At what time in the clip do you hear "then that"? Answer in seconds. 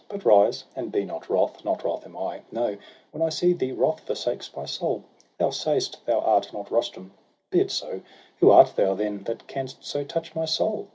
8.95-9.45